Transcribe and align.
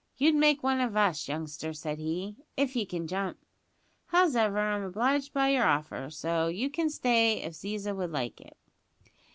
"You'd 0.17 0.33
make 0.33 0.63
one 0.63 0.79
of 0.79 0.97
us, 0.97 1.27
youngster," 1.27 1.73
said 1.73 1.99
he, 1.99 2.35
"if 2.57 2.75
ye 2.75 2.87
can 2.87 3.05
jump. 3.05 3.37
Howsever, 4.07 4.57
I'm 4.57 4.81
obliged 4.81 5.31
by 5.31 5.49
your 5.49 5.65
offer, 5.67 6.09
so 6.09 6.47
you 6.47 6.71
can 6.71 6.89
stay 6.89 7.33
if 7.43 7.53
Ziza 7.53 7.95
would 7.95 8.09
like 8.11 8.41
it." 8.41 8.57